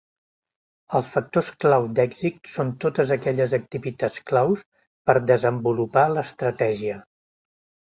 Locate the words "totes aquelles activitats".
2.87-4.27